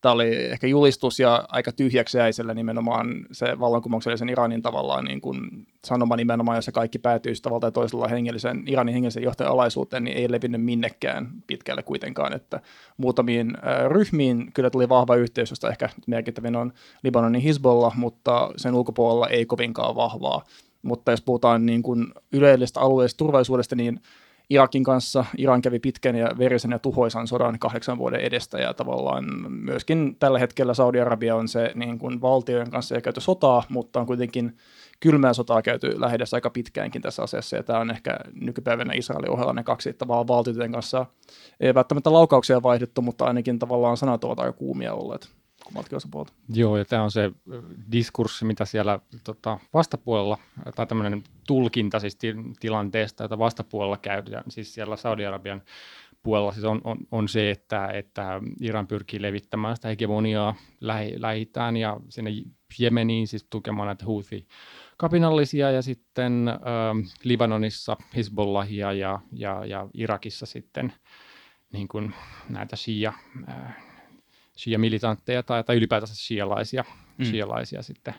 [0.01, 5.67] tämä oli ehkä julistus ja aika tyhjäksi jäisellä nimenomaan se vallankumouksellisen Iranin tavallaan niin kuin
[5.85, 10.33] sanoma nimenomaan, jossa kaikki päätyy tavalla tai toisella hengellisen, Iranin hengellisen johtajan alaisuuteen, niin ei
[10.33, 12.61] levinnyt minnekään pitkälle kuitenkaan, että
[12.97, 13.53] muutamiin
[13.89, 19.47] ryhmiin kyllä tuli vahva yhteys, josta ehkä merkittävin on Libanonin Hezbollah, mutta sen ulkopuolella ei
[19.47, 20.45] kovinkaan vahvaa.
[20.83, 24.01] Mutta jos puhutaan niin kuin yleisestä alueellisesta turvallisuudesta, niin
[24.51, 25.25] Irakin kanssa.
[25.39, 30.39] Iran kävi pitkän ja verisen ja tuhoisan sodan kahdeksan vuoden edestä ja tavallaan myöskin tällä
[30.39, 34.57] hetkellä Saudi-Arabia on se niin kuin valtioiden kanssa ei käyty sotaa, mutta on kuitenkin
[35.01, 39.53] kylmää sotaa käyty lähdessä aika pitkäänkin tässä asiassa, ja tämä on ehkä nykypäivänä Israelin ohella
[39.53, 41.07] ne kaksi tavallaan valtioiden kanssa
[41.61, 45.40] ei välttämättä laukauksia vaihdettu, mutta ainakin tavallaan sanat ovat aika kuumia olleet
[45.71, 46.33] kummaltakin osapuolta.
[46.49, 50.39] Joo, ja tämä on se ö, diskurssi, mitä siellä tota, vastapuolella,
[50.77, 55.63] tai tämmöinen tulkinta siis ti- tilanteesta, jota vastapuolella käydään, siis siellä Saudi-Arabian
[56.23, 61.77] puolella siis on, on, on se, että, että Iran pyrkii levittämään sitä hegemoniaa lähi, lähitään
[61.77, 62.31] ja sinne
[62.79, 64.47] Jemeniin siis tukemaan näitä Houthi
[64.97, 66.53] kapinallisia ja sitten ö,
[67.25, 70.93] Libanonissa Hezbollahia ja, ja, ja Irakissa sitten
[71.73, 72.15] niin kuin
[72.49, 73.13] näitä shia,
[73.49, 73.53] ö,
[74.61, 76.85] shia-militantteja tai, tai ylipäätänsä shialaisia,
[77.19, 77.25] Mm.
[77.25, 78.15] shialaisia sitten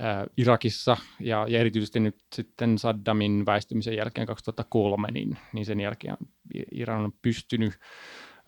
[0.00, 6.16] ää, Irakissa ja, ja erityisesti nyt sitten Saddamin väistymisen jälkeen 2003, niin, niin sen jälkeen
[6.72, 7.72] Iran on pystynyt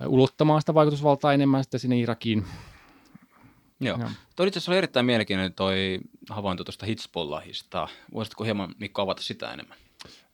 [0.06, 2.44] ulottamaan sitä vaikutusvaltaa enemmän sitten sinne Irakiin.
[3.80, 3.98] Joo.
[3.98, 4.08] Joo.
[4.36, 5.98] Toi itse asiassa oli erittäin mielenkiintoinen toi
[6.30, 7.88] havainto tuosta Hitsbollahista.
[8.14, 9.78] Voisitko hieman Mikko avata sitä enemmän?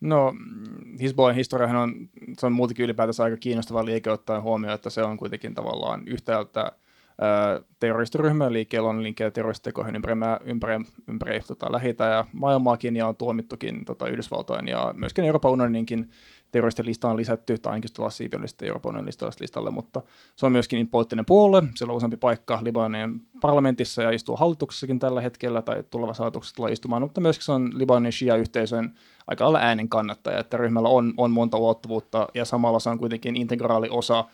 [0.00, 4.90] No, mm, Hezbollah'n historiahan on, se on muutenkin ylipäätänsä aika kiinnostava liike ottaen huomioon, että
[4.90, 6.72] se on kuitenkin tavallaan yhtäältä
[7.20, 13.16] ää, terroristiryhmä liikkeellä on liikkeellä terroristitekoihin ympäri, ympäri, ympäri tota, lähi ja maailmaakin ja on
[13.16, 16.10] tuomittukin tota, Yhdysvaltojen ja myöskin Euroopan unioninkin
[16.54, 20.02] terroristilistaan on lisätty, tai ainakin siipiolista Euroopan unionin listalle- mutta
[20.36, 25.20] se on myöskin poliittinen puolue, sillä on useampi paikka Libanin parlamentissa ja istuu hallituksessakin tällä
[25.20, 28.94] hetkellä, tai tulevassa hallituksessa tulee istumaan, mutta myöskin se on Libanin Shia-yhteisön
[29.26, 33.36] aika lailla äänen kannattaja, että ryhmällä on, on monta ulottuvuutta, ja samalla se on kuitenkin
[33.36, 34.24] integraali osa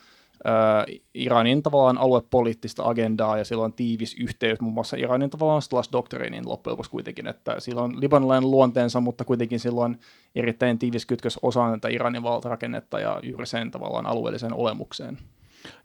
[0.43, 6.49] ää, Iranin tavallaan aluepoliittista agendaa, ja sillä on tiivis yhteys muun muassa Iranin tavallaan Slash-doktriinin
[6.49, 9.97] loppujen lopuksi kuitenkin, että sillä on libanilainen luonteensa, mutta kuitenkin sillä on
[10.35, 15.17] erittäin tiivis kytkös osaan tätä Iranin valtarakennetta ja juuri sen tavallaan alueelliseen olemukseen.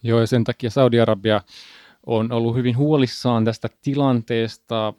[0.03, 1.41] Joo, ja sen takia Saudi-Arabia
[2.07, 4.93] on ollut hyvin huolissaan tästä tilanteesta ö,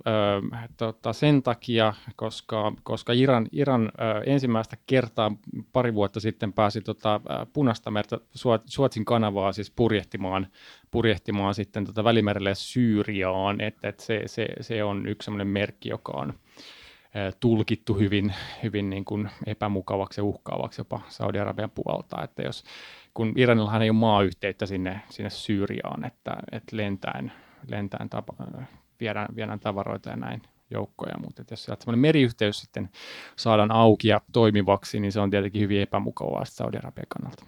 [0.78, 5.32] tota, sen takia, koska, koska Iran, Iran ö, ensimmäistä kertaa
[5.74, 7.22] pari vuotta sitten pääsi tota,
[7.54, 10.48] punaista merta, Suot- Suotsin kanavaa siis purjehtimaan,
[10.91, 16.12] purjehtimaan sitten tota Välimerelle Syyriaan, että et se, se, se on yksi sellainen merkki, joka
[16.15, 16.34] on
[17.39, 22.63] tulkittu hyvin, hyvin niin kuin epämukavaksi ja uhkaavaksi jopa Saudi-Arabian puolta, että jos
[23.13, 27.32] kun Iranillahan ei ole maayhteyttä sinne, sinne Syyriaan, että, että lentäen,
[27.67, 28.34] lentäen tapa,
[28.99, 32.89] viedään, viedään tavaroita ja näin joukkoja, mutta että jos sieltä semmoinen meriyhteys sitten
[33.36, 37.45] saadaan auki ja toimivaksi, niin se on tietenkin hyvin epämukavaa Saudi-Arabian kannalta.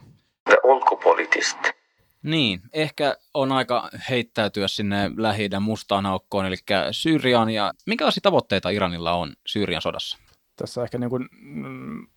[2.24, 6.56] Niin, ehkä on aika heittäytyä sinne lähi mustaan aukkoon, eli
[6.92, 7.50] Syyriaan.
[7.50, 10.18] Ja minkälaisia tavoitteita Iranilla on Syyrian sodassa?
[10.60, 12.08] tässä ehkä niin kuin, mm,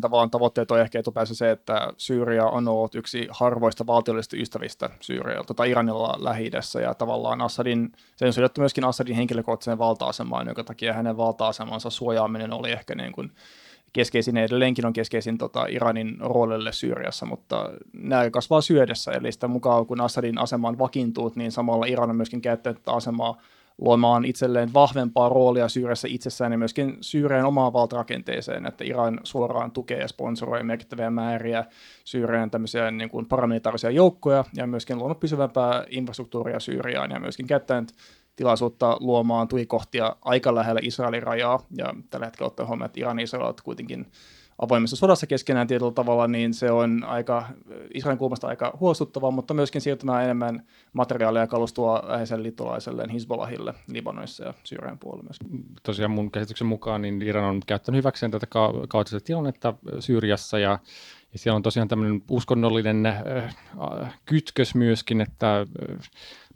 [0.00, 5.54] tavallaan tavoitteet on ehkä etupäässä se, että Syyria on ollut yksi harvoista valtiollisista ystävistä Syyrialta
[5.54, 6.50] tai Iranilla lähi
[6.82, 12.52] ja tavallaan Assadin, se on sydetty myöskin Assadin henkilökohtaiseen valta-asemaan, jonka takia hänen valta-asemansa suojaaminen
[12.52, 13.32] oli ehkä niin kuin
[13.92, 19.86] keskeisin edelleenkin on keskeisin tota, Iranin roolille Syyriassa, mutta nämä kasvaa syödessä, eli sitä mukaan
[19.86, 23.36] kun Assadin asema on vakiintunut, niin samalla Iran on myöskin käyttänyt tätä asemaa
[23.78, 29.98] luomaan itselleen vahvempaa roolia Syyriassa itsessään ja myöskin Syyrian omaan valtarakenteeseen, että Iran suoraan tukee
[29.98, 31.64] ja sponsoroi merkittäviä määriä
[32.04, 37.92] Syyrian tämmöisiä niin kuin paramilitaarisia joukkoja ja myöskin luonut pysyvämpää infrastruktuuria Syyriaan ja myöskin käyttänyt
[38.38, 43.24] tilaisuutta luomaan tukikohtia aika lähellä Israelin rajaa ja tällä hetkellä ottaen huomioon, että Iran ja
[43.24, 44.06] Israel ovat kuitenkin
[44.58, 47.46] avoimessa sodassa keskenään tietyllä tavalla, niin se on aika,
[47.94, 54.44] Israelin kulmasta aika huolestuttavaa, mutta myöskin siirtymään enemmän materiaalia ja kalustua läheiselle liittolaiselleen Hezbollahille Libanonissa
[54.44, 55.64] ja Syyrian puolella myöskin.
[55.82, 60.78] Tosiaan mun käsityksen mukaan niin Iran on käyttänyt hyväkseen tätä ka- kaoottista tilannetta Syyriassa ja,
[61.32, 63.24] ja siellä on tosiaan tämmöinen uskonnollinen äh,
[64.02, 65.66] äh, kytkös myöskin, että äh,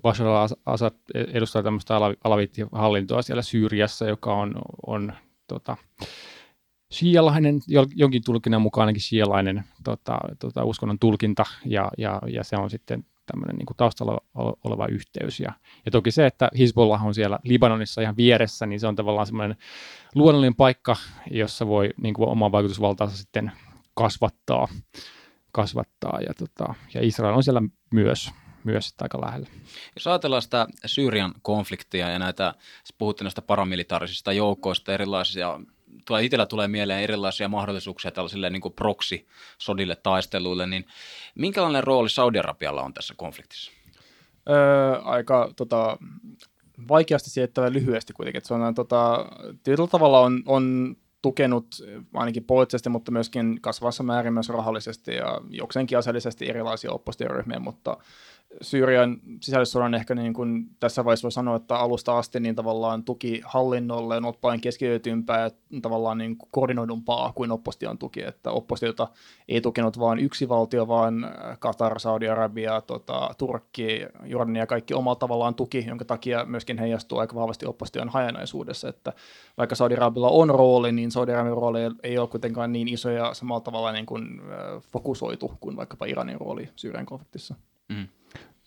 [0.02, 4.54] Bashar al-Assad edustaa tämmöistä alaviittihallintoa siellä Syyriassa, joka on,
[4.86, 5.12] on
[5.46, 5.76] tota,
[6.92, 7.60] shialainen,
[7.94, 13.04] jonkin tulkinnan mukaan ainakin shialainen tota, tota, uskonnon tulkinta, ja, ja, ja se on sitten
[13.26, 14.18] tämmöinen niin taustalla
[14.64, 15.40] oleva yhteys.
[15.40, 15.52] Ja,
[15.84, 19.56] ja toki se, että Hezbollah on siellä Libanonissa ihan vieressä, niin se on tavallaan semmoinen
[20.14, 20.96] luonnollinen paikka,
[21.30, 23.52] jossa voi niin kuin vaikutusvaltaansa sitten
[23.94, 24.68] kasvattaa,
[25.52, 28.30] kasvattaa ja, tota, ja Israel on siellä myös,
[28.64, 29.46] myös aika lähellä.
[29.96, 32.54] Jos ajatellaan sitä Syyrian konfliktia ja näitä,
[32.98, 35.60] puhuttiin näistä paramilitaarisista joukoista, erilaisia
[36.06, 40.86] tulee, itsellä tulee mieleen erilaisia mahdollisuuksia tällaisille niin kuin proxy-sodille, taisteluille, niin
[41.34, 43.72] minkälainen rooli Saudi-Arabialla on tässä konfliktissa?
[44.48, 45.98] Öö, aika tota,
[46.88, 48.38] vaikeasti siettävä lyhyesti kuitenkin.
[48.38, 49.26] Että se on tota,
[49.62, 51.66] tietyllä tavalla on, on tukenut
[52.14, 57.96] ainakin poliittisesti, mutta myöskin kasvassa määrin myös rahallisesti ja jokseenkin aseellisesti erilaisia oppositioryhmiä, mutta
[58.60, 63.40] Syyrian sisällissodan ehkä niin kuin tässä vaiheessa voi sanoa, että alusta asti niin tavallaan tuki
[63.44, 65.50] hallinnolle on ollut paljon keskitytympää ja
[65.82, 69.08] tavallaan niin kuin koordinoidumpaa kuin opposition tuki, että oppositiota
[69.48, 71.26] ei tukenut vain yksi valtio, vaan
[71.58, 77.66] Katar, Saudi-Arabia, tota, Turkki, Jordania kaikki omalla tavallaan tuki, jonka takia myöskin heijastuu aika vahvasti
[77.66, 79.12] opposition hajanaisuudessa, että
[79.58, 83.92] vaikka Saudi-Arabilla on rooli, niin Saudi-Arabian rooli ei ole kuitenkaan niin iso ja samalla tavalla
[83.92, 84.40] niin kuin,
[84.92, 87.54] fokusoitu kuin vaikkapa Iranin rooli Syyrian konfliktissa.
[87.88, 88.08] Mm.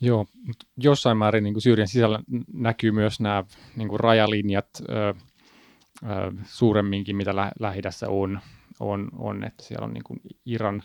[0.05, 2.19] Joo, mutta jossain määrin niin kuin Syyrian sisällä
[2.53, 3.43] näkyy myös nämä
[3.75, 5.13] niin kuin rajalinjat ö,
[6.03, 8.39] ö, suuremminkin, mitä lä- lähi on,
[8.79, 10.83] on, on, että siellä on niin kuin Iran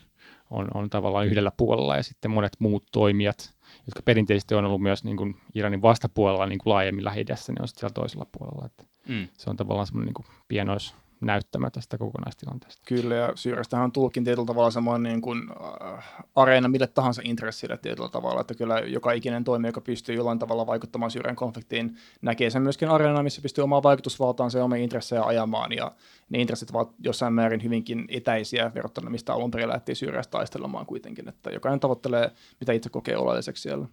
[0.50, 3.54] on, on tavallaan yhdellä puolella ja sitten monet muut toimijat,
[3.87, 7.68] jotka perinteisesti on ollut myös niin kuin Iranin vastapuolella niin kuin laajemmin lähi ne on
[7.68, 8.66] sitten siellä toisella puolella.
[8.66, 9.28] Että mm.
[9.33, 12.83] Se on tavallaan semmoinen niin kuin pienois, näyttämä tästä kokonaistilanteesta.
[12.87, 15.42] Kyllä, ja Syyriastähän on tulkin tietyllä tavalla samoin niin kuin,
[15.85, 20.38] äh, areena mille tahansa intressille tietyllä tavalla, että kyllä joka ikinen toimija, joka pystyy jollain
[20.38, 25.22] tavalla vaikuttamaan Syyrian konfliktiin, näkee sen myöskin areena, missä pystyy omaa vaikutusvaltaansa ja omia intressejä
[25.22, 25.92] ajamaan, ja
[26.30, 31.28] ne intressit ovat jossain määrin hyvinkin etäisiä verrattuna, mistä alun perin lähti Syyriasta taistelemaan kuitenkin,
[31.28, 32.30] että jokainen tavoittelee,
[32.61, 33.87] mitä itse kokee oleelliseksi siellä.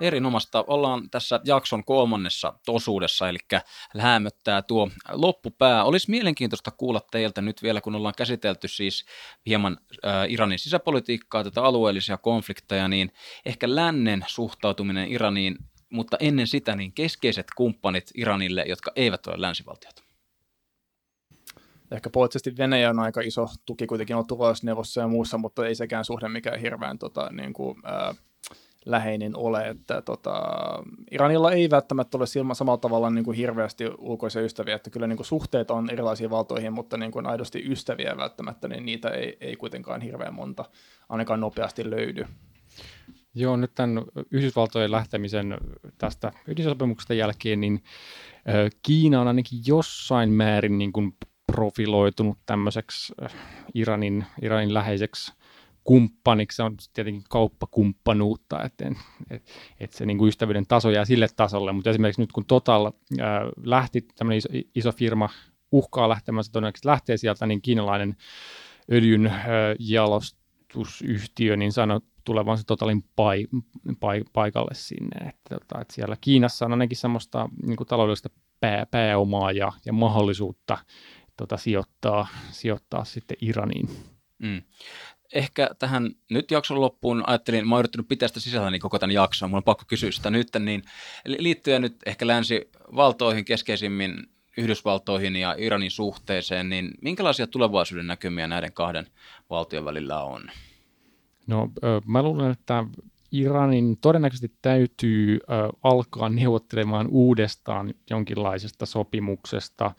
[0.00, 3.38] Erinomasta ollaan tässä jakson kolmannessa osuudessa, eli
[3.94, 5.84] lämmöttää tuo loppupää.
[5.84, 9.04] Olisi mielenkiintoista kuulla teiltä nyt vielä, kun ollaan käsitelty siis
[9.46, 9.76] hieman
[10.28, 13.12] Iranin sisäpolitiikkaa, tätä alueellisia konflikteja, niin
[13.46, 15.58] ehkä lännen suhtautuminen Iraniin,
[15.90, 20.06] mutta ennen sitä niin keskeiset kumppanit Iranille, jotka eivät ole länsivaltiot.
[21.90, 26.04] Ehkä poliittisesti Venäjä on aika iso tuki kuitenkin ollut turvallisuusneuvossa ja muussa, mutta ei sekään
[26.04, 28.16] suhde mikään hirveän tota, niin kuin, äh,
[28.86, 30.42] läheinen ole, että tota,
[31.10, 35.16] Iranilla ei välttämättä ole silmä samalla tavalla niin kuin hirveästi ulkoisia ystäviä, että kyllä niin
[35.16, 39.56] kuin suhteet on erilaisiin valtoihin, mutta niin kuin aidosti ystäviä välttämättä, niin niitä ei, ei
[39.56, 40.64] kuitenkaan hirveän monta
[41.08, 42.24] ainakaan nopeasti löydy.
[43.34, 45.58] Joo, nyt tämän Yhdysvaltojen lähtemisen
[45.98, 47.82] tästä ydinsopimuksesta jälkeen, niin
[48.82, 51.16] Kiina on ainakin jossain määrin niin kuin
[51.52, 53.14] profiloitunut tämmöiseksi
[53.74, 55.32] Iranin, Iranin läheiseksi
[55.86, 58.92] kumppaniksi, se on tietenkin kauppakumppanuutta, että
[59.30, 59.42] et,
[59.80, 63.40] et se niin kuin ystävyyden taso jää sille tasolle, mutta esimerkiksi nyt kun Total ää,
[63.64, 65.28] lähti, tämmöinen iso, iso firma
[65.72, 68.16] uhkaa lähtemään, se todennäköisesti lähtee sieltä, niin kiinalainen
[68.92, 69.44] öljyn ää,
[69.78, 73.46] jalostusyhtiö niin sanoi tulevansa Totalin pai,
[74.00, 78.86] pai, paikalle sinne, että, tota, että siellä Kiinassa on ainakin semmoista niin kuin taloudellista pää,
[78.86, 80.78] pääomaa ja, ja mahdollisuutta
[81.36, 83.88] tota, sijoittaa, sijoittaa sitten Iraniin.
[84.38, 84.62] Mm
[85.34, 89.14] ehkä tähän nyt jakson loppuun ajattelin, mä oon yrittänyt pitää sitä sisällä niin koko tämän
[89.14, 90.82] jakson, mulla on pakko kysyä sitä nyt, niin
[91.24, 99.06] liittyen nyt ehkä länsivaltoihin keskeisimmin Yhdysvaltoihin ja Iranin suhteeseen, niin minkälaisia tulevaisuuden näkymiä näiden kahden
[99.50, 100.50] valtion välillä on?
[101.46, 101.70] No
[102.06, 102.84] mä luulen, että
[103.32, 105.38] Iranin todennäköisesti täytyy
[105.82, 109.94] alkaa neuvottelemaan uudestaan jonkinlaisesta sopimuksesta,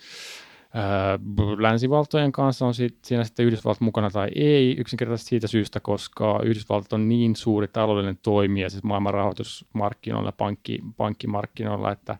[1.58, 7.10] Länsivaltojen kanssa on siinä sitten Yhdysvallat mukana tai ei, yksinkertaisesti siitä syystä, koska Yhdysvallat on
[7.10, 12.18] niin suuri taloudellinen toimija siis maailman rahoitusmarkkinoilla, pankki, pankkimarkkinoilla, että,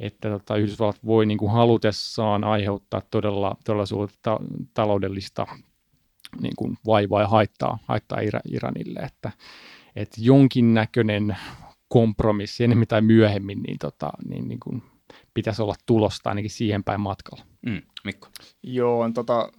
[0.00, 4.40] että tota, Yhdysvallat voi niin kuin halutessaan aiheuttaa todella, todella suurta ta-
[4.74, 5.46] taloudellista
[6.40, 9.30] niin kuin vaivaa ja haittaa, haittaa Iranille, että,
[9.96, 11.36] että jonkinnäköinen
[11.88, 14.82] kompromissi enemmän tai myöhemmin, niin, tota, niin, niin kuin
[15.34, 17.53] pitäisi olla tulosta ainakin siihen päin matkalla.
[17.66, 18.28] Mm, Mikko?
[18.62, 19.52] Joo, on tota,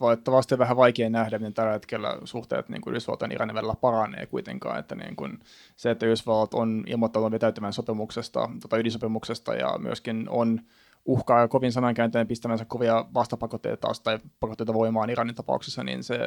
[0.00, 4.78] valitettavasti vähän vaikea nähdä, miten tällä hetkellä suhteet niin Yhdysvaltain ja Iranin välillä paranee kuitenkaan.
[4.78, 5.38] Että niin kuin
[5.76, 10.60] se, että Yhdysvallat on ilmoittanut vetäytymään sopimuksesta, tota ydinsopimuksesta ja myöskin on
[11.04, 16.18] uhkaa kovin sanankäänteen pistämänsä kovia vastapakotteita taas tai pakotteita voimaan Iranin tapauksessa, niin se,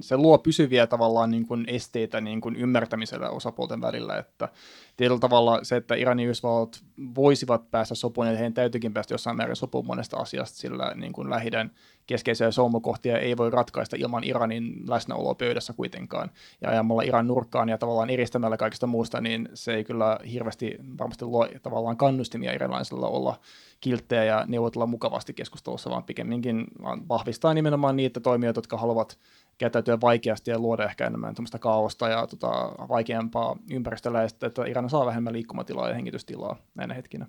[0.00, 4.48] se luo pysyviä tavallaan niin kuin esteitä niin kuin ymmärtämisellä osapuolten välillä, että
[4.96, 9.56] tietyllä tavalla se, että Iranin Yhdysvallat voisivat päästä sopuun, ja heidän täytyykin päästä jossain määrin
[9.56, 11.70] sopuun monesta asiasta, sillä niin kuin lähidän
[12.06, 16.30] keskeisiä solmukohtia ei voi ratkaista ilman Iranin läsnäoloa pöydässä kuitenkaan.
[16.60, 21.24] Ja ajamalla Iran nurkkaan ja tavallaan eristämällä kaikista muusta, niin se ei kyllä hirveästi varmasti
[21.24, 23.40] luo tavallaan kannustimia iranilaisilla olla
[23.80, 26.66] kilttejä ja neuvotella mukavasti keskustelussa, vaan pikemminkin
[27.08, 29.18] vahvistaa nimenomaan niitä toimijoita, jotka haluavat
[29.58, 32.50] käyttäytyä vaikeasti ja luoda ehkä enemmän tämmöistä kaaosta ja tota,
[32.88, 37.26] vaikeampaa ympäristöllä, että Iran saa vähemmän liikkumatilaa ja hengitystilaa näinä hetkinä.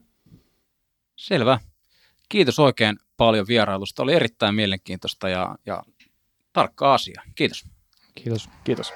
[1.16, 1.60] Selvä.
[2.30, 4.04] Kiitos oikein paljon vierailusta.
[4.04, 5.84] Oli erittäin mielenkiintoista ja, ja
[6.54, 7.22] tarkka asia.
[7.36, 7.66] Kiitos.
[8.16, 8.50] Kiitos.
[8.64, 8.94] Kiitos.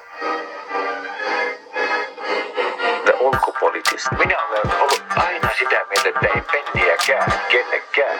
[3.20, 4.16] Ulkopoliittista.
[4.16, 8.18] Minä olen ollut aina sitä mieltä, että ei penniäkään kenellekään.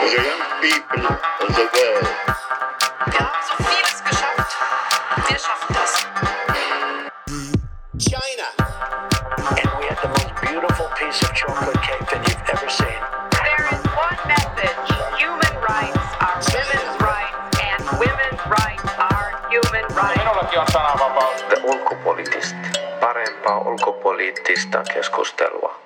[0.00, 2.06] The young people of the world
[22.24, 22.54] ulkopoliittista.
[23.00, 25.80] Parempaa ulkopoliittista keskustelua.